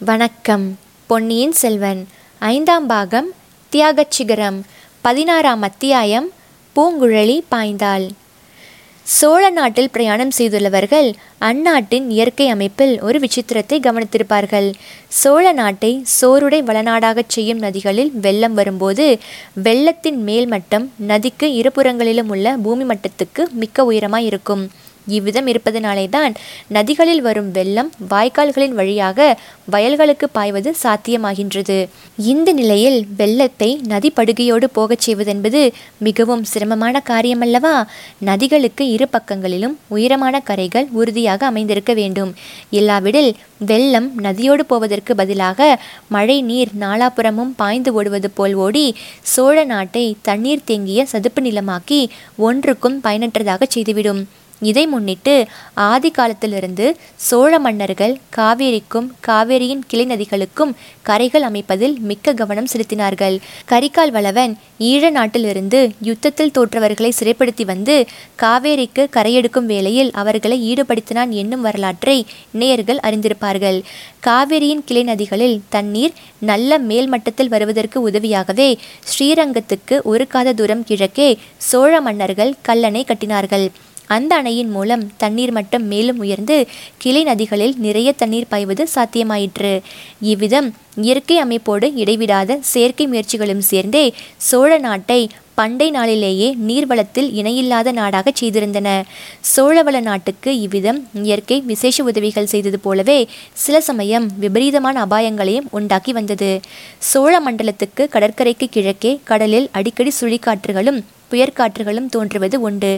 வணக்கம். 0.00 0.78
பொன்னியின் 1.06 1.52
செல்வன். 1.52 2.08
ஐந்தாம் 2.38 2.86
பாகம் 2.86 3.30
தியாகச் 3.70 4.10
சிகரம் 4.10 4.64
பதினாறாம் 5.00 5.62
அத்தியாயம் 5.62 6.30
பூங்குழலி 6.76 7.40
பாய்ந்தாள். 7.50 8.08
சோழ 9.02 9.50
நாட்டில் 9.50 9.90
பிரயாணம் 9.90 10.30
செய்துள்ளவர்கள் 10.38 11.14
அந்நாட்டின் 11.38 12.10
இயற்கை 12.10 12.48
அமைப்பில் 12.48 13.02
ஒரு 13.02 13.18
விசித்திரத்தை 13.18 13.80
கவனித்திருப்பார்கள். 13.80 14.72
சோழ 15.08 15.52
நாட்டை 15.52 16.04
சோறுடை 16.20 16.62
வளநாடாகச் 16.62 17.28
செய்யும் 17.28 17.58
நதிகளில் 17.58 18.10
வெள்ளம் 18.12 18.54
வரும்போது 18.54 19.18
வெள்ளத்தின் 19.54 20.26
மேல்மட்டம் 20.26 20.88
நதிக்கு 20.96 21.46
இருபுறங்களிலும் 21.46 22.28
உள்ள 22.28 22.56
பூமி 22.62 22.84
மட்டத்துக்கு 22.84 23.48
மிக்க 23.50 23.92
உயரமாய் 23.92 24.24
இருக்கும் 24.24 24.70
இவ்விதம் 25.16 25.46
இருப்பதனாலே 25.46 26.06
தான் 26.08 26.34
நதிகளில் 26.76 27.22
வரும் 27.26 27.50
வெள்ளம் 27.50 27.90
வாய்க்கால்களின் 28.10 28.76
வழியாக 28.80 29.28
வயல்களுக்கு 29.74 30.26
பாய்வது 30.36 30.70
சாத்தியமாகின்றது. 30.82 31.78
இந்த 32.32 32.52
நிலையில் 32.52 32.98
வெள்ளத்தை 33.16 33.70
நதி 33.92 34.10
படுகையோடு 34.16 34.66
போகச் 34.78 35.04
செய்வதென்பது 35.06 35.60
மிகவும் 35.98 36.44
சிரமமான 36.44 37.02
காரியமல்லவா? 37.10 37.74
நதிகளுக்கு 38.28 38.84
இரு 38.90 39.08
பக்கங்களிலும் 39.08 39.76
உயரமான 39.88 40.40
கரைகள் 40.40 40.88
உறுதியாக 40.92 41.46
அமைந்திருக்க 41.46 41.92
வேண்டும். 41.94 42.32
இல்லாவிடில் 42.70 43.30
வெள்ளம் 43.70 44.08
நதியோடு 44.20 44.64
போவதற்கு 44.72 45.14
பதிலாக 45.14 45.68
மழை 46.08 46.38
நீர் 46.42 46.72
நாலாபுறமும் 46.80 47.54
பாய்ந்து 47.56 47.92
ஓடுவது 47.94 48.30
போல் 48.30 48.54
ஓடி 48.54 48.86
சோழ 49.34 49.64
நாட்டை 49.64 50.06
தண்ணீர் 50.22 50.66
தேங்கிய 50.70 51.06
சதுப்பு 51.06 51.42
நிலமாக்கி 51.42 52.00
ஒன்றுக்கும் 52.48 53.00
பயனற்றதாக 53.00 53.66
செய்துவிடும். 53.76 54.22
இதை 54.60 54.86
முன்னிட்டு 54.86 55.34
ஆதி 55.74 56.10
காலத்திலிருந்து 56.10 56.86
சோழ 57.16 57.58
மன்னர்கள் 57.58 58.14
காவேரிக்கும் 58.36 59.08
காவேரியின் 59.26 59.82
கிளை 59.86 60.06
நதிகளுக்கும் 60.06 60.72
கரைகள் 61.02 61.42
அமைப்பதில் 61.42 61.94
மிக்க 61.98 62.34
கவனம் 62.34 62.68
செலுத்தினார்கள். 62.72 63.36
கரிகால் 63.68 64.10
வளவன் 64.10 64.58
ஈழ 64.78 65.10
நாட்டிலிருந்து 65.10 65.80
யுத்தத்தில் 66.00 66.54
தோற்றவர்களை 66.58 67.10
சிறைப்படுத்தி 67.20 67.64
வந்து 67.64 67.96
காவேரிக்கு 68.42 69.04
கரையெடுக்கும் 69.16 69.68
வேளையில் 69.72 70.12
அவர்களை 70.12 70.58
ஈடுபடுத்தினான் 70.70 71.30
என்னும் 71.30 71.60
வரலாற்றை 71.60 72.26
நேயர்கள் 72.50 73.02
அறிந்திருப்பார்கள். 73.02 73.80
காவேரியின் 74.26 74.84
கிளை 74.84 75.02
நதிகளில் 75.02 75.60
தண்ணீர் 75.68 76.14
நல்ல 76.38 76.78
மேல்மட்டத்தில் 76.78 77.52
வருவதற்கு 77.54 78.10
உதவியாகவே 78.10 78.70
ஸ்ரீரங்கத்துக்கு 79.10 80.02
ஒரு 80.02 80.26
காத 80.26 80.52
தூரம் 80.52 80.84
கிழக்கே 80.84 81.38
சோழ 81.56 82.00
மன்னர்கள் 82.00 82.54
கல்லணை 82.68 83.04
கட்டினார்கள். 83.04 83.68
அந்த 84.08 84.32
அணையின் 84.36 84.70
மூலம் 84.70 85.04
தண்ணீர் 85.16 85.52
மட்டம் 85.52 85.86
மேலும் 85.86 86.18
உயர்ந்து 86.18 86.56
கிளை 86.98 87.22
நதிகளில் 87.24 87.74
நிறைய 87.78 88.12
தண்ணீர் 88.12 88.50
பாய்வது 88.52 88.84
சாத்தியமாயிற்று. 88.94 89.72
இவ்விதம் 90.20 90.68
இயற்கை 90.96 91.36
அமைப்போடு 91.42 91.88
இடைவிடாத 91.94 92.58
செயற்கை 92.72 93.06
முயற்சிகளும் 93.08 93.66
சேர்ந்தே 93.72 94.06
சோழ 94.36 94.78
நாட்டை 94.78 95.20
பண்டை 95.54 95.86
நாளிலேயே 95.90 96.48
நீர்வளத்தில் 96.66 97.28
இணையில்லாத 97.32 97.92
நாடாக 97.92 98.32
செய்திருந்தன. 98.40 98.88
சோழவள 99.54 100.00
நாட்டுக்கு 100.00 100.50
இவ்விதம் 100.60 101.00
இயற்கை 101.22 101.58
விசேஷ 101.60 102.04
உதவிகள் 102.04 102.50
செய்தது 102.52 102.78
போலவே 102.78 103.18
சில 103.64 103.80
சமயம் 103.80 104.28
விபரீதமான 104.38 105.06
அபாயங்களையும் 105.06 105.68
உண்டாக்கி 105.70 106.12
வந்தது. 106.12 106.50
சோழ 107.10 107.34
மண்டலத்துக்கு 107.40 108.04
கடற்கரைக்கு 108.08 108.68
கிழக்கே 108.68 109.20
கடலில் 109.24 109.68
அடிக்கடி 109.72 110.12
சுழிக்காற்றுகளும் 110.20 111.00
புயற்காற்றுகளும் 111.30 112.08
தோன்றுவது 112.08 112.60
உண்டு. 112.60 112.92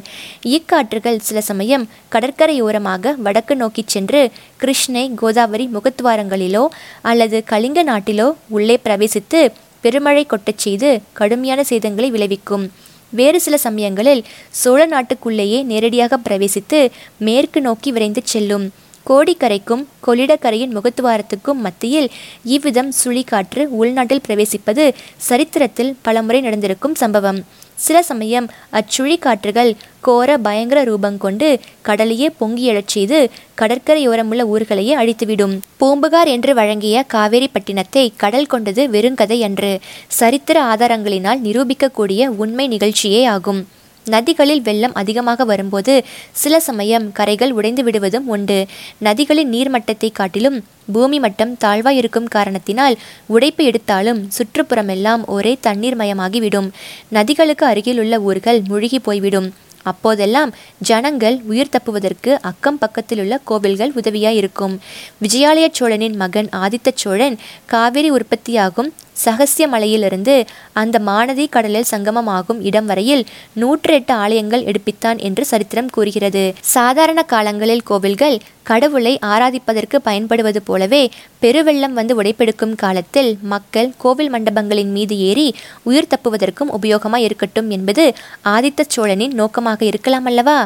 இக்காற்றுகள் 0.47 1.19
சில 1.29 1.41
சமயம் 1.41 1.89
கடற்கரையோரமாக 2.13 3.15
வடக்கு 3.17 3.57
நோக்கி 3.57 3.85
சென்று 3.87 4.31
கிருஷ்ணை 4.57 5.11
கோதாவரி 5.15 5.69
முகத்துவாரங்களிலோ 5.75 6.67
அல்லது 7.03 7.45
கலிங்க 7.45 7.85
நாட்டிலோ 7.85 8.29
உள்ளே 8.49 8.79
பிரவேசித்து 8.85 9.41
பெருமழை 9.81 10.27
கொட்டச் 10.27 10.63
செய்து 10.65 10.89
கடுமையான 11.13 11.61
சேதங்களை 11.69 12.09
விளைவிக்கும். 12.09 12.65
வேறு 13.11 13.41
சில 13.41 13.57
சமயங்களில் 13.59 14.25
சோழ 14.51 14.87
நாட்டுக்குள்ளேயே 14.87 15.63
நேரடியாக 15.63 16.19
பிரவேசித்து 16.29 16.81
மேற்கு 17.19 17.61
நோக்கி 17.61 17.93
விரைந்து 17.93 18.23
செல்லும். 18.25 18.67
கோடிக்கரைக்கும் 19.11 19.83
கொள்ளிடக்கரையின் 20.07 20.75
முகத்துவாரத்துக்கும் 20.77 21.63
மத்தியில் 21.65 22.09
இவ்விதம் 22.45 22.93
சுழிக்காற்று 23.05 23.63
உள்நாட்டில் 23.81 24.23
பிரவேசிப்பது 24.29 24.85
சரித்திரத்தில் 25.17 25.97
பலமுறை 26.03 26.41
நடந்திருக்கும் 26.41 26.95
சம்பவம். 26.95 27.41
சில 27.87 28.03
சமயம் 28.03 28.47
அச்சுழிக்காற்றுகள் 28.73 29.71
கோர 30.01 30.39
பயங்கர 30.39 30.81
ரூபம் 30.83 31.19
கொண்டு 31.19 31.49
கடலையே 31.89 32.29
பொங்கி 32.41 32.65
எழச் 32.73 32.93
செய்து 32.95 33.19
கடற்கரையோரமுள்ள 33.61 34.43
ஊர்களையே 34.55 34.95
அழித்துவிடும். 35.03 35.55
பூம்புகார் 35.77 36.29
என்று 36.29 36.55
வழங்கிய 36.55 37.03
காவேரி 37.15 37.49
பட்டினத்தை 37.49 38.05
கடல் 38.17 38.51
கொண்டது 38.53 38.85
வெறுங்கதை 38.95 39.41
அன்று. 39.41 39.73
சரித்திர 40.21 40.57
ஆதாரங்களினால் 40.73 41.45
நிரூபிக்கக்கூடிய 41.47 42.27
உண்மை 42.43 42.69
நிகழ்ச்சியே 42.69 43.23
ஆகும். 43.35 43.61
நதிகளில் 44.07 44.63
வெள்ளம் 44.63 44.95
அதிகமாக 44.95 45.45
வரும்போது 45.45 46.05
சில 46.33 46.61
சமயம் 46.61 47.13
கரைகள் 47.13 47.51
உடைந்து 47.51 47.83
விடுவதும் 47.83 48.27
உண்டு. 48.27 48.67
நதிகளின் 49.05 49.53
நீர்மட்டத்தை 49.55 50.11
காட்டிலும் 50.13 50.65
பூமி 50.93 51.19
மட்டம் 51.19 51.57
தாழ்வாய் 51.65 51.99
இருக்கும் 52.01 52.29
காரணத்தினால் 52.29 52.99
உடைப்பு 53.27 53.65
எடுத்தாலும் 53.65 54.31
சுற்றுப்புறமெல்லாம் 54.37 55.25
ஒரே 55.27 55.59
தண்ணீர் 55.61 55.97
மயமாகிவிடும் 55.97 56.71
நதிகளுக்கு 57.09 57.67
அருகிலுள்ள 57.67 58.21
ஊர்கள் 58.21 58.63
முழுகி 58.69 58.99
போய்விடும். 58.99 59.53
அப்போதெல்லாம் 59.83 60.51
ஜனங்கள் 60.79 61.37
உயிர் 61.45 61.73
தப்புவதற்கு 61.77 62.39
அக்கம் 62.41 62.79
பக்கத்திலுள்ள 62.79 63.35
கோவில்கள் 63.45 63.93
உதவியாய் 63.97 64.39
இருக்கும் 64.41 64.81
விஜயாலய 65.23 65.69
சோழனின் 65.73 66.17
மகன் 66.17 66.49
ஆதித்த 66.57 66.91
சோழன் 66.95 67.39
காவிரி 67.67 68.11
உற்பத்தியாகும் 68.11 68.91
சகசிய 69.25 69.65
மலையிலிருந்து 69.69 70.35
அந்த 70.73 70.99
மானதி 71.09 71.47
கடலில் 71.51 71.91
சங்கமமாகும் 71.91 72.61
இடம் 72.69 72.89
வரையில் 72.91 73.23
நூற்றி 73.53 73.95
எட்டு 73.95 74.15
ஆலயங்கள் 74.15 74.67
எடுப்பித்தான் 74.71 75.19
என்று 75.19 75.45
சரித்திரம் 75.45 75.91
கூறுகிறது. 75.91 76.45
சாதாரண 76.75 77.23
காலங்களில் 77.33 77.87
கோவில்கள் 77.91 78.37
கடவுளை 78.63 79.13
ஆராதிப்பதற்கு 79.27 79.97
பயன்படுவது 80.03 80.63
போலவே 80.63 81.03
பெருவெள்ளம் 81.43 81.97
வந்து 81.99 82.15
உடைப்பெடுக்கும் 82.23 82.75
காலத்தில் 82.75 83.31
மக்கள் 83.53 83.91
கோவில் 83.99 84.33
மண்டபங்களின் 84.33 84.93
மீது 84.97 85.17
ஏறி 85.29 85.49
உயிர் 85.83 86.11
தப்புவதற்கும் 86.13 86.73
உபயோகமாய் 86.79 87.27
இருக்கட்டும் 87.29 87.71
என்பது 87.71 88.05
ஆதித்த 88.45 88.87
சோழனின் 88.89 89.35
நோக்கமாக 89.35 89.85
இருக்கலாம் 89.85 90.25
அல்லவா? 90.25 90.59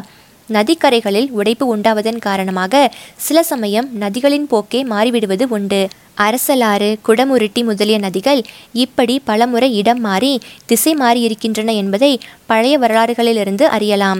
நதிக்கரைகளில் 0.49 1.29
உடைப்பு 1.31 1.65
உண்டாவதன் 1.75 2.19
காரணமாக 2.19 2.91
சில 3.17 3.43
சமயம் 3.43 3.87
நதிகளின் 3.99 4.47
போக்கே 4.47 4.81
மாறிவிடுவது 4.83 5.45
உண்டு. 5.49 5.79
அரசலாறு 6.17 6.89
குடமுருட்டி 7.07 7.63
முதலிய 7.63 7.99
நதிகள் 7.99 8.41
இப்படி 8.73 9.15
பலமுறை 9.23 9.69
இடம் 9.75 9.99
மாறி 9.99 10.33
திசை 10.65 10.93
மாறியிருக்கின்றன 10.95 11.73
என்பதை 11.75 12.11
பழைய 12.45 12.79
வரலாறுகளிலிருந்து 12.79 13.63
அறியலாம். 13.77 14.19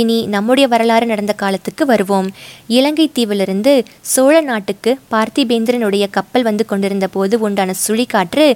இனி 0.00 0.18
நம்முடைய 0.26 0.66
வரலாறு 0.68 1.06
நடந்த 1.06 1.32
காலத்துக்கு 1.32 1.86
வருவோம். 1.86 2.28
இலங்கை 2.68 3.06
தீவிலிருந்து 3.14 3.72
சோழ 4.12 4.34
நாட்டுக்கு 4.40 4.90
பார்த்திபேந்திரனுடைய 5.10 6.04
கப்பல் 6.10 6.42
வந்து 6.42 6.64
கொண்டிருந்த 6.64 7.08
போது 7.08 7.38
உண்டான 7.40 7.74
சுழிக்காற்று 7.86 8.46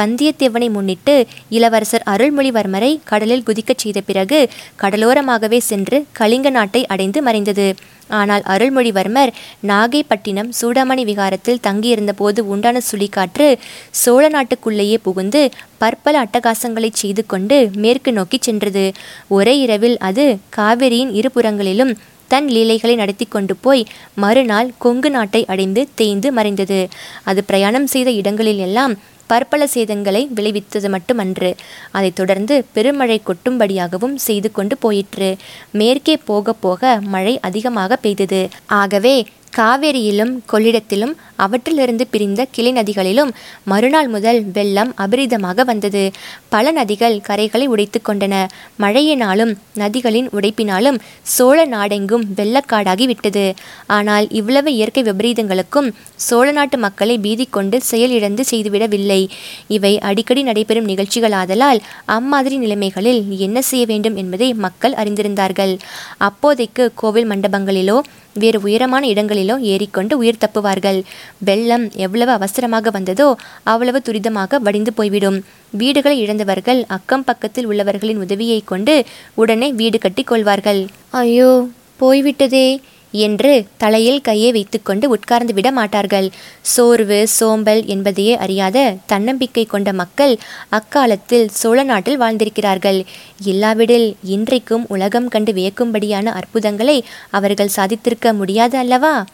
வந்தியத்தேவனை 0.00 0.68
முன்னிட்டு 0.70 1.14
இளவரசர் 1.48 2.06
அருள்மொழிவர்மரை 2.10 2.92
கடலில் 3.04 3.46
குதிக்கச் 3.46 3.82
செய்த 3.84 4.00
பிறகு 4.00 4.40
கடலோரமாகவே 4.82 5.60
சென்று 5.70 5.98
கலிங்க 6.12 6.50
நாட்டை 6.50 6.82
அடைந்து 6.86 7.22
மறைந்தது. 7.22 7.68
ஆனால் 8.08 8.42
அருள்மொழிவர்மர் 8.46 9.30
நாகைப்பட்டினம் 9.68 10.50
சூடாமணி 10.60 11.02
விகாரத்தில் 11.10 11.60
தங்கியிருந்த 11.60 12.12
போது 12.12 12.31
உண்டான 12.40 12.80
சுழிக்காற்று 12.92 13.58
சோழ 13.90 14.28
நாட்டுக்குள்ளேயே 14.28 14.96
புகுந்து 15.02 15.50
பற்பல 15.78 16.24
அட்டகாசங்களை 16.24 16.90
செய்து 16.92 17.26
கொண்டு 17.26 17.70
மேற்கு 17.74 18.12
நோக்கி 18.12 18.38
சென்றது. 18.40 18.92
ஒரே 19.28 19.58
இரவில் 19.58 19.98
அது 19.98 20.36
காவிரியின் 20.56 21.12
இருபுறங்களிலும் 21.12 21.94
தன் 22.28 22.48
லீலைகளை 22.48 22.96
நடத்தி 22.96 23.24
கொண்டு 23.24 23.56
போய் 23.56 23.86
மறுநாள் 24.14 24.70
கொங்கு 24.78 25.10
நாட்டை 25.10 25.44
அடைந்து 25.46 25.88
தேய்ந்து 25.94 26.32
மறைந்தது. 26.32 26.88
அது 27.22 27.44
பிரயாணம் 27.44 27.86
செய்த 27.86 28.10
இடங்களில் 28.10 28.58
எல்லாம் 28.58 28.98
பற்பல 29.26 29.68
சேதங்களை 29.74 30.28
விளைவித்தது 30.34 30.88
மட்டுமன்று. 30.88 31.54
அதைத் 31.90 32.16
தொடர்ந்து 32.16 32.64
பெருமழை 32.72 33.20
கொட்டும்படியாகவும் 33.26 34.14
செய்து 34.14 34.52
கொண்டு 34.52 34.76
போயிற்று. 34.76 35.36
மேற்கே 35.72 36.16
போக 36.16 36.52
போக 36.52 36.98
மழை 37.02 37.40
அதிகமாக 37.40 37.96
பெய்தது. 37.96 38.48
ஆகவே 38.66 39.26
காவேரியிலும் 39.58 40.32
கொள்ளிடத்திலும் 40.52 41.14
அவற்றிலிருந்து 41.36 42.04
பிரிந்த 42.10 42.40
கிளை 42.50 42.72
நதிகளிலும் 42.72 43.30
மறுநாள் 43.64 44.08
முதல் 44.08 44.40
வெள்ளம் 44.56 44.90
அபரிதமாக 44.98 45.64
வந்தது. 45.64 46.02
பல 46.48 46.72
நதிகள் 46.72 47.16
கரைகளை 47.28 47.66
உடைத்து 47.66 48.00
கொண்டன. 48.08 48.34
மழையினாலும் 48.78 49.52
நதிகளின் 49.78 50.28
உடைப்பினாலும் 50.38 50.98
சோழ 51.22 51.66
நாடெங்கும் 51.66 52.24
வெள்ளக்காடாகி 52.36 53.06
விட்டது. 53.06 53.54
ஆனால் 53.86 54.26
இவ்வளவு 54.30 54.72
இயற்கை 54.74 55.02
விபரீதங்களுக்கும் 55.02 55.90
சோழ 56.28 56.52
நாட்டு 56.52 56.78
மக்களை 56.78 57.18
பீதி 57.18 57.46
கொண்டு 57.50 57.80
செயலிழந்து 57.82 58.44
செய்துவிடவில்லை. 58.50 59.20
இவை 59.68 59.98
அடிக்கடி 59.98 60.42
நடைபெறும் 60.42 60.88
நிகழ்ச்சிகளாதலால் 60.88 61.82
அம்மாதிரி 62.04 62.58
நிலைமைகளில் 62.58 63.22
என்ன 63.38 63.62
செய்ய 63.62 63.84
வேண்டும் 63.86 64.16
என்பதை 64.16 64.54
மக்கள் 64.54 64.92
அறிந்திருந்தார்கள். 64.92 65.76
அப்போதைக்கு 66.18 66.90
கோவில் 66.94 67.30
மண்டபங்களிலோ 67.30 67.98
வேறு 68.34 68.60
உயரமான 68.60 69.06
இடங்களிலோ 69.06 69.58
ஏறிக்கொண்டு 69.58 70.18
உயிர் 70.18 70.42
தப்புவார்கள். 70.44 71.02
வெள்ளம் 71.38 71.90
எவ்வளவு 71.96 72.32
அவசரமாக 72.32 72.90
வந்ததோ 72.90 73.36
அவ்வளவு 73.62 74.02
துரிதமாக 74.08 74.60
வடிந்து 74.60 74.92
போய்விடும். 74.92 75.44
வீடுகளை 75.70 76.18
இழந்தவர்கள் 76.20 76.84
அக்கம் 76.86 77.24
பக்கத்தில் 77.24 77.66
உள்ளவர்களின் 77.66 78.22
உதவியை 78.26 78.62
கொண்டு 78.64 79.04
உடனே 79.34 79.72
வீடு 79.72 79.98
கட்டி 79.98 80.22
கொள்வார்கள். 80.22 80.86
ஐயோ 81.10 81.68
போய்விட்டதே. 81.96 82.80
என்று 83.12 83.66
தலையில் 83.76 84.20
கையை 84.20 84.52
வைத்துக்கொண்டு 84.52 85.08
உட்கார்ந்து 85.08 85.54
விட 85.54 85.70
மாட்டார்கள். 85.70 86.30
சோர்வு 86.60 87.28
சோம்பல் 87.28 87.86
என்பதையே 87.86 88.36
அறியாத 88.36 88.94
தன்னம்பிக்கை 89.06 89.64
கொண்ட 89.64 89.92
மக்கள் 89.92 90.38
அக்காலத்தில் 90.68 91.48
சோழ 91.48 91.82
நாட்டில் 91.82 92.20
வாழ்ந்திருக்கிறார்கள். 92.20 93.04
இல்லாவிடில் 93.44 94.16
இன்றைக்கும் 94.22 94.84
உலகம் 94.88 95.28
கண்டு 95.28 95.52
வியக்கும்படியான 95.52 96.24
அற்புதங்களை 96.24 97.04
அவர்கள் 97.30 97.76
சாதித்திருக்க 97.76 98.32
முடியாது 98.32 98.78
அல்லவா? 98.78 99.24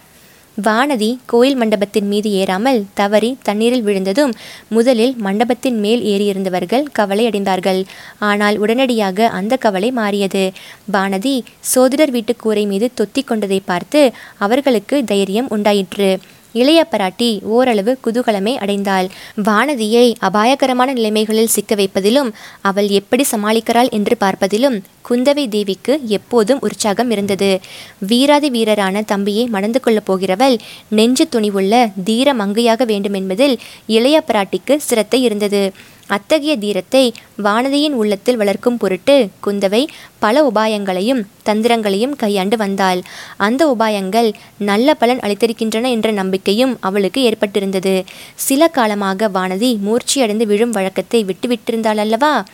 வானதி 0.67 1.09
கோயில் 1.27 1.57
மண்டபத்தின் 1.57 2.07
மீது 2.07 2.29
ஏறாமல் 2.31 2.79
தவறி 2.95 3.29
தண்ணீரில் 3.43 3.83
விழுந்ததும் 3.83 4.33
முதலில் 4.69 5.15
மண்டபத்தின் 5.17 5.79
மேல் 5.79 6.03
ஏறியிருந்தவர்கள் 6.03 6.87
கவலை 6.93 7.25
அடைந்தார்கள். 7.29 7.81
ஆனால் 8.19 8.57
உடனடியாக 8.59 9.29
அந்த 9.29 9.57
கவலை 9.57 9.91
மாறியது. 9.91 10.45
வானதி 10.93 11.37
சோதிடர் 11.75 12.11
வீட்டு 12.11 12.37
கூரை 12.37 12.67
மீது 12.67 12.89
தொத்தி 13.01 13.25
கொண்டதை 13.25 13.61
பார்த்து 13.65 14.03
அவர்களுக்கு 14.39 14.99
தைரியம் 15.05 15.49
உண்டாயிற்று. 15.49 16.11
இளைய 16.53 16.85
பராட்டி 16.85 17.41
ஓரளவு 17.43 17.99
குதூகலமே 18.07 18.55
அடைந்தாள். 18.57 19.09
வானதியை 19.45 20.15
அபாயகரமான 20.19 20.93
நிலைமைகளில் 20.93 21.47
சிக்க 21.47 21.75
வைப்பதிலும் 21.75 22.31
அவள் 22.61 22.89
எப்படி 22.89 23.25
சமாளிக்கிறாள் 23.31 23.91
என்று 23.91 24.17
பார்ப்பதிலும் 24.21 24.83
குந்தவை 25.09 25.49
தேவிக்கு 25.49 26.01
எப்போதும் 26.07 26.61
உற்சாகம் 26.61 27.11
இருந்தது. 27.11 27.61
வீராதி 27.99 28.51
வீரரான 28.51 29.05
தம்பியை 29.05 29.47
மணந்து 29.47 29.81
கொள்ளப் 29.81 30.13
போகிறவள் 30.13 30.59
நெஞ்சு 30.89 31.29
துணிவுள்ள 31.33 31.93
தீர 32.05 32.35
மங்கையாக 32.35 32.85
வேண்டுமென்பதில் 32.85 33.57
இளைய 33.87 34.23
பிராட்டிக்கு 34.27 34.77
சிரத்தை 34.77 35.23
இருந்தது. 35.23 35.73
அத்தகைய 36.09 36.57
தீரத்தை 36.57 37.03
வானதியின் 37.43 37.97
உள்ளத்தில் 38.01 38.37
வளர்க்கும் 38.37 38.77
பொருட்டு 38.77 39.17
குந்தவை 39.47 39.83
பல 40.19 40.43
உபாயங்களையும் 40.43 41.23
தந்திரங்களையும் 41.45 42.15
கையாண்டு 42.17 42.57
வந்தாள். 42.57 43.01
அந்த 43.37 43.63
உபாயங்கள் 43.79 44.33
நல்ல 44.59 44.95
பலன் 44.95 45.19
அளித்திருக்கின்றன 45.19 45.91
என்ற 45.91 46.11
நம்பிக்கையும் 46.11 46.77
அவளுக்கு 46.81 47.23
ஏற்பட்டிருந்தது. 47.31 48.05
சில 48.35 48.69
காலமாக 48.69 49.29
வானதி 49.29 49.71
மூர்ச்சியடைந்து 49.87 50.47
விழும் 50.47 50.71
வழக்கத்தை 50.71 51.25
விட்டுவிட்டிருந்தாள் 51.25 51.97
அல்லவா? 51.97 52.45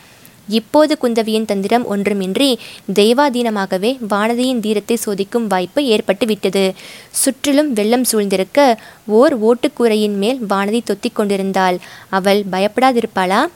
இப்போது 0.49 0.97
குந்தவியின் 1.03 1.45
தந்திரம் 1.45 1.97
ஒன்றுமின்றி 1.97 2.59
தெய்வாதீனமாகவே 2.95 3.99
வானதியின் 4.11 4.61
தீரத்தை 4.61 4.99
சோதிக்கும் 5.07 5.47
வாய்ப்பு 5.47 5.87
ஏற்பட்டு 5.87 6.27
விட்டது 6.27 6.73
சுற்றிலும் 7.11 7.73
வெள்ளம் 7.73 8.05
சூழ்ந்திருக்க 8.13 8.77
ஓர் 9.07 9.45
ஓட்டுக்கூரையின் 9.45 10.17
மேல் 10.17 10.41
வானதி 10.49 10.81
தொத்திக் 10.85 11.15
கொண்டிருந்தாள். 11.15 11.79
அவள் 12.09 12.45
பயப்படாதிருப்பாளா? 12.53 13.47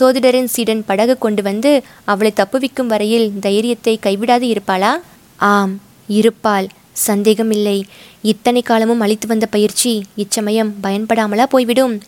சோதிடரின் 0.00 0.44
சீடன் 0.44 0.84
படகு 0.84 1.18
கொண்டு 1.18 1.42
வந்து 1.42 1.82
அவளை 2.04 2.32
தப்புவிக்கும் 2.36 2.86
வரையில் 2.86 3.32
தைரியத்தை 3.40 3.98
கைவிடாது 4.02 4.56
இருப்பாளா? 4.56 4.92
ஆம் 5.36 5.80
இருப்பாள். 6.06 6.68
சந்தேகமில்லை. 6.92 7.84
இத்தனை 8.22 8.62
காலமும் 8.62 9.00
அளித்து 9.00 9.26
வந்த 9.26 9.46
பயிற்சி 9.46 10.02
இச்சமயம் 10.16 10.74
பயன்படாமலா 10.82 11.42
போய்விடும். 11.42 12.02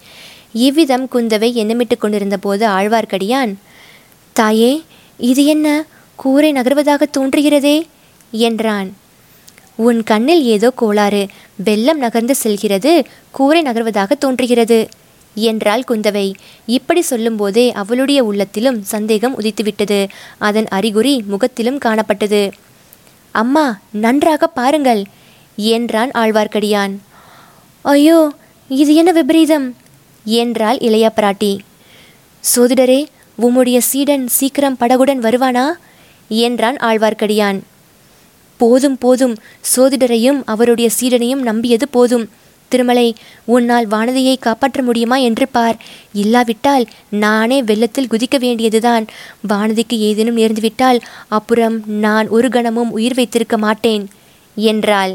இவ்விதம் 0.52 1.08
குந்தவை 1.12 1.48
எண்ணமிட்டு 1.54 1.96
கொண்டிருந்த 1.98 2.36
போது 2.36 2.66
ஆழ்வார்க்கடியான் 2.66 3.54
தாயே 4.34 4.82
இது 5.18 5.44
என்ன? 5.44 5.84
கூரை 6.16 6.52
நகர்வதாக 6.52 7.02
தோன்றுகிறதே 7.18 7.86
என்றான். 8.30 8.96
உன் 9.74 10.02
கண்ணில் 10.02 10.44
ஏதோ 10.44 10.70
கோளாறு 10.70 11.28
வெள்ளம் 11.56 11.98
நகர்ந்து 11.98 12.34
செல்கிறது 12.34 13.04
கூரை 13.30 13.62
நகர்வதாக 13.62 14.12
தோன்றுகிறது 14.18 14.88
என்றாள் 15.34 15.84
குந்தவை. 15.88 16.34
இப்படி 16.66 17.00
சொல்லும்போதே 17.00 17.72
அவளுடைய 17.72 18.24
உள்ளத்திலும் 18.24 18.82
சந்தேகம் 18.82 19.40
உதித்துவிட்டது. 19.40 20.08
அதன் 20.38 20.68
அறிகுறி 20.68 21.22
முகத்திலும் 21.26 21.78
காணப்பட்டது. 21.78 22.52
அம்மா 23.30 23.78
நன்றாக 23.90 24.46
பாருங்கள் 24.46 25.04
என்றான் 25.56 26.10
ஆழ்வார்க்கடியான். 26.10 26.96
ஐயோ 27.82 28.32
இது 28.68 28.94
என்ன 28.94 29.12
விபரீதம்? 29.12 29.76
என்றாள் 30.24 30.78
இளைய 30.78 31.12
பிராட்டி. 31.16 31.58
சோதிடரே 32.56 33.04
உம்முடைய 33.42 33.78
சீடன் 33.78 34.28
சீக்கிரம் 34.28 34.76
படகுடன் 34.80 35.20
வருவானா? 35.20 35.66
என்றான் 36.28 36.76
ஆழ்வார்க்கடியான். 36.76 37.60
போதும் 38.56 38.98
போதும் 38.98 39.36
சோதிடரையும் 39.76 40.42
அவருடைய 40.44 40.90
சீடனையும் 41.00 41.42
நம்பியது 41.42 41.88
போதும். 41.88 42.30
திருமலை 42.68 43.14
உன்னால் 43.44 43.88
வானதியை 43.88 44.38
காப்பாற்ற 44.38 44.82
முடியுமா 44.82 45.16
என்று 45.16 45.48
பார். 45.48 45.76
இல்லாவிட்டால் 46.12 46.86
நானே 47.08 47.62
வெள்ளத்தில் 47.62 48.08
குதிக்க 48.10 48.38
வேண்டியதுதான். 48.38 49.06
வானதிக்கு 49.48 49.98
ஏதேனும் 49.98 50.36
நேர்ந்துவிட்டால் 50.36 51.00
அப்புறம் 51.28 51.82
நான் 51.86 52.28
ஒரு 52.28 52.48
கணமும் 52.48 52.90
உயிர் 52.90 53.14
வைத்திருக்க 53.14 53.58
மாட்டேன் 53.58 54.08
என்றாள். 54.54 55.14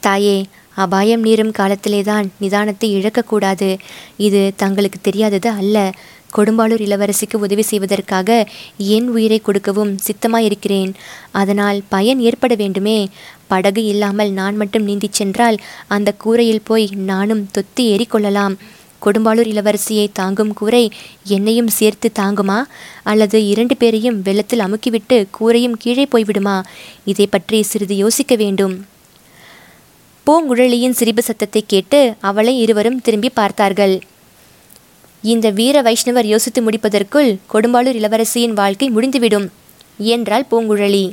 தாயே 0.00 0.44
அபாயம் 0.74 1.20
நீரும் 1.20 1.52
காலத்திலேதான் 1.58 2.26
நிதானத்தை 2.40 2.84
இழக்கக்கூடாது. 2.84 3.78
இது 4.16 4.52
தங்களுக்கு 4.56 4.98
தெரியாதது 5.02 5.50
அல்ல. 5.50 5.92
கொடும்பாளூர் 6.34 6.82
இளவரசிக்கு 6.86 7.36
உதவி 7.36 7.62
செய்வதற்காக 7.62 8.48
என் 8.76 9.08
உயிரை 9.08 9.38
கொடுக்கவும் 9.38 9.96
சித்தமாயிருக்கிறேன். 10.06 10.92
அதனால் 11.30 11.82
பயன் 11.88 12.20
ஏற்பட 12.20 12.54
வேண்டுமே. 12.54 13.08
படகு 13.46 13.84
இல்லாமல் 13.84 14.30
நான் 14.30 14.56
மட்டும் 14.56 14.88
நீந்திச் 14.88 15.18
சென்றால் 15.18 15.56
அந்த 15.86 16.12
கூரையில் 16.12 16.64
போய் 16.64 16.88
நானும் 16.96 17.48
தொத்தி 17.58 17.80
ஏறிக்கொள்ளலாம். 17.80 18.56
கொடும்பாளூர் 19.04 19.50
இளவரசியை 19.52 20.08
தாங்கும் 20.12 20.52
கூரை 20.52 20.90
என்னையும் 21.24 21.68
சேர்த்து 21.68 22.10
தாங்குமா? 22.18 22.62
அல்லது 23.02 23.46
இரண்டு 23.46 23.76
பேரையும் 23.76 24.22
வெள்ளத்தில் 24.22 24.58
அமுக்கிவிட்டு 24.58 25.26
கூரையும் 25.40 25.76
கீழே 25.78 26.08
போய்விடுமா? 26.12 26.62
இதை 27.04 27.26
பற்றி 27.26 27.62
சிறிது 27.62 27.96
யோசிக்க 27.96 28.34
வேண்டும். 28.34 28.86
பூங்குழலியின் 30.26 30.90
சிரிப்பு 30.90 31.22
சத்தத்தை 31.22 31.64
கேட்டு 31.66 32.14
அவளை 32.20 32.58
இருவரும் 32.58 33.00
திரும்பி 33.00 33.28
பார்த்தார்கள். 33.28 34.00
இந்த 35.22 35.46
வீர 35.50 35.76
வைஷ்ணவர் 35.82 36.24
யோசித்து 36.24 36.60
முடிப்பதற்குள் 36.62 37.30
கொடும்பாளூர் 37.52 37.98
இளவரசியின் 38.00 38.52
வாழ்க்கை 38.52 38.90
முடிந்துவிடும் 38.90 39.46
என்றாள் 39.98 40.46
பூங்குழலி. 40.50 41.06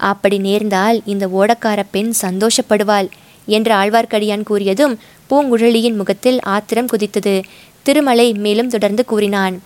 அப்படி 0.00 0.38
நேர்ந்தால் 0.38 0.98
இந்த 1.04 1.24
ஓடக்கார 1.40 1.80
பெண் 1.90 2.12
சந்தோஷப்படுவாள் 2.22 3.08
என்று 3.48 3.72
ஆழ்வார்க்கடியான் 3.74 4.44
கூறியதும் 4.50 4.94
பூங்குழலியின் 5.30 5.96
முகத்தில் 5.96 6.40
ஆத்திரம் 6.40 6.90
குதித்தது. 6.92 7.42
திருமலை 7.82 8.32
மேலும் 8.34 8.68
தொடர்ந்து 8.68 9.04
கூறினான். 9.04 9.56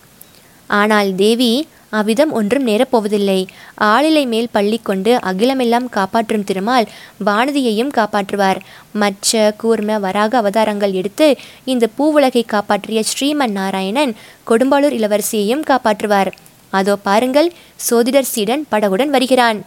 ஆனால் 0.69 1.15
தேவி 1.15 1.67
அவ்விதம் 1.89 2.31
ஒன்றும் 2.31 2.67
நேரப்போவதில்லை. 2.67 3.47
ஆளிலை 3.77 4.23
மேல் 4.27 4.49
பள்ளி 4.51 4.79
கொண்டு 4.83 5.11
அகிலமெல்லாம் 5.29 5.87
காப்பாற்றும் 5.89 6.43
திருமால் 6.43 6.87
வானதியையும் 7.25 7.93
காப்பாற்றுவார். 7.97 8.59
மச்ச 9.01 9.55
கூர்ம 9.63 9.99
வராக 9.99 10.37
அவதாரங்கள் 10.41 10.91
எடுத்து 10.91 11.37
இந்த 11.65 11.87
பூவுலகை 11.97 12.43
காப்பாற்றிய 12.45 13.03
ஸ்ரீமன் 13.11 13.55
நாராயணன் 13.59 14.13
கொடும்பாளூர் 14.47 14.97
இளவரசியையும் 14.99 15.67
காப்பாற்றுவார். 15.71 16.31
அதோ 16.69 16.95
பாருங்கள் 16.95 17.51
சோதிடர் 17.75 18.31
சீடன் 18.33 18.65
படகுடன் 18.71 19.13
வருகிறான். 19.15 19.59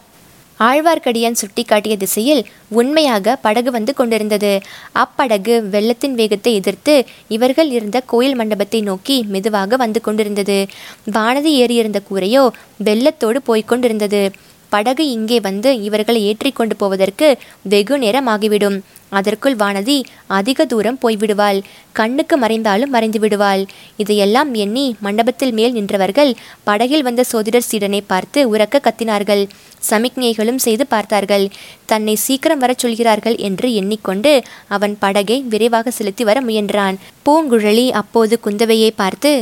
ஆழ்வார்க்கடியான் 0.59 1.39
சுட்டிக்காட்டிய 1.41 1.97
திசையில் 1.97 2.45
உண்மையாக 2.69 3.35
படகு 3.35 3.71
வந்து 3.71 3.93
கொண்டிருந்தது. 3.93 4.61
அப்படகு 4.95 5.61
வெள்ளத்தின் 5.69 6.13
வேகத்தை 6.13 6.53
எதிர்த்து 6.53 7.05
இவர்கள் 7.27 7.69
இருந்த 7.69 8.01
கோயில் 8.01 8.35
மண்டபத்தை 8.35 8.81
நோக்கி 8.81 9.23
மெதுவாக 9.27 9.75
வந்து 9.75 10.01
கொண்டிருந்தது. 10.01 10.67
வானதி 11.11 11.53
ஏறியிருந்த 11.61 12.01
கூரையோ 12.11 12.49
வெள்ளத்தோடு 12.83 13.35
போய்க் 13.43 13.67
கொண்டிருந்தது. 13.67 14.31
படகு 14.73 15.03
இங்கே 15.15 15.37
வந்து 15.47 15.69
இவர்களை 15.87 16.21
ஏற்றி 16.29 16.51
கொண்டு 16.51 16.75
போவதற்கு 16.81 17.27
வெகு 17.73 17.95
நேரம் 18.03 18.29
ஆகிவிடும் 18.33 18.77
அதற்குள் 19.17 19.55
வானதி 19.61 19.95
அதிக 20.37 20.65
தூரம் 20.71 20.97
போய்விடுவாள். 21.01 21.59
கண்ணுக்கு 21.99 22.35
மறைந்தாலும் 22.43 22.93
மறைந்து 22.95 23.19
விடுவாள். 23.23 23.63
இதையெல்லாம் 24.01 24.51
எண்ணி 24.63 24.85
மண்டபத்தில் 25.05 25.53
மேல் 25.57 25.75
நின்றவர்கள் 25.77 26.31
படகில் 26.67 27.05
வந்த 27.07 27.23
சோதிடர் 27.31 27.67
சீடனை 27.69 28.01
பார்த்து 28.11 28.39
உறக்க 28.53 28.81
கத்தினார்கள். 28.87 29.43
சமிக்ஞைகளும் 29.89 30.61
செய்து 30.65 30.85
பார்த்தார்கள். 30.93 31.45
தன்னை 31.91 32.15
சீக்கிரம் 32.25 32.61
வரச் 32.63 32.83
சொல்கிறார்கள் 32.83 33.37
என்று 33.49 33.69
எண்ணிக்கொண்டு 33.81 34.33
அவன் 34.77 34.95
படகை 35.03 35.39
விரைவாக 35.53 35.91
செலுத்தி 35.99 36.25
வர 36.29 36.39
முயன்றான். 36.47 36.97
பூங்குழலி 37.25 37.87
அப்போது 38.01 38.35
குந்தவையை 38.45 38.91
பார்த்து 39.01 39.33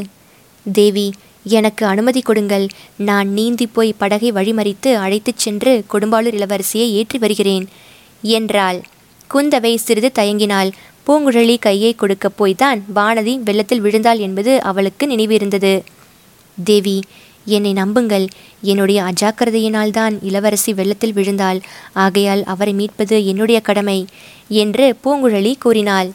தேவி 0.66 1.08
எனக்கு 1.44 1.86
அனுமதி 1.86 2.22
கொடுங்கள். 2.22 2.68
நான் 2.96 3.30
நீந்தி 3.30 3.68
போய் 3.68 3.94
படகை 3.94 4.32
வழிமறித்து 4.32 4.94
அழைத்துச் 4.94 5.38
சென்று 5.38 5.84
கொடும்பாளூர் 5.94 6.34
இளவரசியை 6.34 6.90
ஏற்றி 6.92 7.18
வருகிறேன். 7.18 7.68
என்றாள். 8.22 8.82
குந்தவை 9.34 9.76
சிறிது 9.76 10.12
தயங்கினாள். 10.16 10.72
பூங்குழலி 11.08 11.60
கையை 11.60 11.96
கொடுக்கப் 11.96 12.46
போய்தான் 12.46 12.82
வானதி 12.96 13.40
வெள்ளத்தில் 13.44 13.82
விழுந்தாள் 13.82 14.18
என்பது 14.18 14.62
அவளுக்கு 14.62 15.08
நினைவிருந்தது. 15.08 15.82
தேவி 16.64 17.04
என்னை 17.46 17.74
நம்புங்கள். 17.74 18.28
என்னுடைய 18.62 19.04
அஜாக்கிரதையினால்தான் 19.04 20.18
இளவரசி 20.22 20.74
வெள்ளத்தில் 20.74 21.14
விழுந்தாள். 21.14 21.62
ஆகையால் 21.94 22.44
அவரை 22.44 22.74
மீட்பது 22.74 23.26
என்னுடைய 23.26 23.62
கடமை 23.62 24.06
என்று 24.48 24.96
பூங்குழலி 25.04 25.58
கூறினாள். 25.58 26.12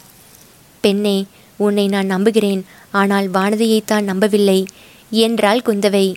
பெண்ணே 0.80 1.24
உன்னை 1.56 1.88
நான் 1.88 2.06
நம்புகிறேன். 2.06 2.64
ஆனால் 2.90 3.30
வானதியைத்தான் 3.30 4.00
நம்பவில்லை. 4.00 4.66
என்றாள் 5.10 5.62
குந்தவை. 5.66 6.14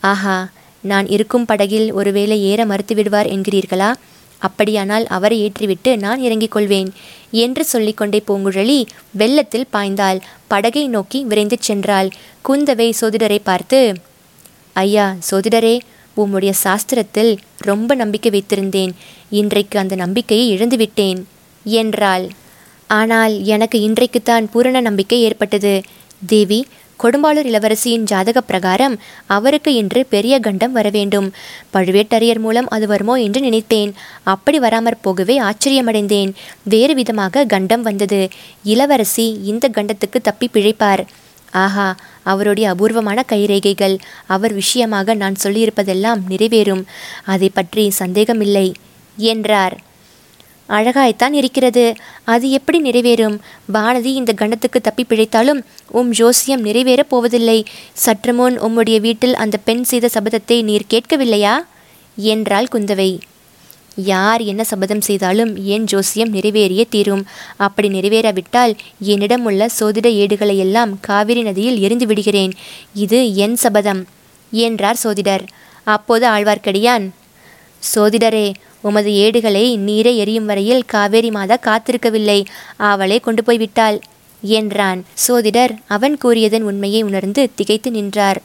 ஆஹா 0.00 0.48
நான் 0.80 1.06
இருக்கும் 1.06 1.44
படகில் 1.44 1.92
ஒருவேளை 1.92 2.42
ஏற 2.42 2.66
மறுத்து 2.66 2.94
விடுவார் 2.94 3.26
என்கிறீர்களா? 3.26 3.90
அப்படியானால் 4.38 5.06
அவரை 5.06 5.36
ஏற்றிவிட்டு 5.42 5.96
நான் 5.96 6.20
இறங்கிக் 6.20 6.50
கொள்வேன் 6.50 6.92
என்று 7.30 7.64
சொல்லிக்கொண்டே 7.64 8.22
பூங்குழலி 8.28 8.86
வெள்ளத்தில் 9.10 9.70
பாய்ந்தாள். 9.72 10.20
படகை 10.46 10.88
நோக்கி 10.88 11.24
விரைந்து 11.24 11.58
சென்றாள். 11.66 12.10
குந்தவை 12.48 12.92
சோதிடரை 13.00 13.38
பார்த்து 13.42 13.80
ஐயா 14.72 15.16
சோதிடரே 15.30 15.78
உம்முடைய 16.16 16.52
சாஸ்திரத்தில் 16.64 17.32
ரொம்ப 17.58 17.94
நம்பிக்கை 17.94 18.30
வைத்திருந்தேன். 18.30 18.92
இன்றைக்கு 19.30 19.78
அந்த 19.78 19.94
நம்பிக்கையை 19.94 20.46
இழந்துவிட்டேன் 20.54 21.20
என்றாள். 21.64 22.28
ஆனால் 22.86 23.42
எனக்கு 23.44 23.80
இன்றைக்குத்தான் 23.80 24.48
பூரண 24.50 24.80
நம்பிக்கை 24.80 25.22
ஏற்பட்டது. 25.22 25.82
தேவி 26.26 26.66
கொடும்பாளூர் 27.02 27.48
இளவரசியின் 27.50 28.02
ஜாதக 28.02 28.40
பிரகாரம் 28.40 28.94
அவருக்கு 29.26 29.74
இன்று 29.74 30.06
பெரிய 30.06 30.34
கண்டம் 30.38 30.72
வர 30.72 30.88
வேண்டும் 30.90 31.32
பழுவேட்டரையர் 31.72 32.38
மூலம் 32.38 32.68
அது 32.68 32.86
வருமோ 32.86 33.14
என்று 33.14 33.40
நினைத்தேன். 33.40 33.92
அப்படி 34.22 34.58
வராமற் 34.58 35.02
போகவே 35.02 35.40
ஆச்சரியமடைந்தேன். 35.40 36.32
வேறு 36.62 36.94
விதமாக 36.94 37.44
கண்டம் 37.44 37.82
வந்தது. 37.82 38.28
இளவரசி 38.64 39.40
இந்த 39.44 39.68
கண்டத்துக்கு 39.68 40.20
தப்பி 40.22 40.48
பிழைப்பார். 40.52 41.04
ஆஹா 41.64 41.96
அவருடைய 42.22 42.68
அபூர்வமான 42.70 43.24
கைரேகைகள். 43.32 43.96
அவர் 44.26 44.52
விஷயமாக 44.52 45.14
நான் 45.14 45.42
சொல்லியிருப்பதெல்லாம் 45.42 46.22
நிறைவேறும். 46.28 46.84
அதை 47.24 47.48
பற்றி 47.48 47.90
சந்தேகமில்லை 47.90 48.72
என்றார். 49.16 49.76
அழகாய்த்தான் 50.68 51.32
இருக்கிறது. 51.32 51.94
அது 52.24 52.50
எப்படி 52.50 52.82
நிறைவேறும்? 52.82 53.38
பாரதி 53.72 54.12
இந்த 54.14 54.34
கண்டத்துக்கு 54.36 54.80
தப்பி 54.82 55.04
பிழைத்தாலும் 55.08 55.64
உம் 55.90 56.10
ஜோசியம் 56.10 56.64
நிறைவேறப் 56.64 57.08
போவதில்லை. 57.08 57.64
சற்றுமுன் 57.92 58.60
உம்முடைய 58.60 59.00
வீட்டில் 59.00 59.34
அந்த 59.34 59.56
பெண் 59.56 59.82
செய்த 59.82 60.10
சபதத்தை 60.14 60.62
நீர் 60.62 60.90
கேட்கவில்லையா? 60.90 61.54
என்றாள் 62.16 62.68
குந்தவை. 62.72 63.18
யார் 63.96 64.40
என்ன 64.40 64.64
சபதம் 64.64 65.00
செய்தாலும் 65.00 65.64
என் 65.64 65.84
ஜோசியம் 65.84 66.32
நிறைவேறிய 66.34 66.84
தீரும்? 66.88 67.26
அப்படி 67.56 67.88
நிறைவேறாவிட்டால் 67.88 68.76
என்னிடம் 69.00 69.44
உள்ள 69.44 69.68
சோதிட 69.80 70.06
ஏடுகளை 70.06 70.58
எல்லாம் 70.58 70.98
காவிரி 71.00 71.42
நதியில் 71.42 71.78
எரிந்து 71.78 72.06
விடுகிறேன். 72.06 72.52
இது 72.94 73.34
என் 73.34 73.56
சபதம் 73.56 74.06
என்றார் 74.50 74.96
சோதிடர். 74.96 75.44
அப்போது 75.84 76.28
ஆழ்வார்க்கடியான் 76.28 77.10
சோதிடரே 77.94 78.52
உமது 78.88 79.10
ஏடுகளை 79.24 79.64
நீரே 79.88 80.12
எரியும் 80.22 80.48
வரையில் 80.50 80.82
காவேரி 80.84 81.30
மாதா 81.30 81.56
காத்திருக்கவில்லை. 81.68 82.40
அவளே 82.90 83.18
கொண்டு 83.18 83.42
போய்விட்டாள் 83.42 83.98
என்றான். 84.42 85.00
சோதிடர் 85.26 85.72
அவன் 85.96 86.16
கூறியதன் 86.24 86.66
உண்மையை 86.70 87.02
உணர்ந்து 87.02 87.42
திகைத்து 87.54 87.90
நின்றார். 87.90 88.40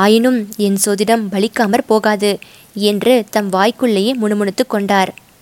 ஆயினும் 0.00 0.40
என் 0.56 0.78
சோதிடம் 0.84 1.24
பலிக்காமற் 1.32 1.88
போகாது 1.92 2.32
என்று 2.90 3.14
தம் 3.30 3.50
வாய்க்குள்ளேயே 3.52 4.12
முணுமுணுத்து 4.22 4.66
கொண்டார். 4.66 5.12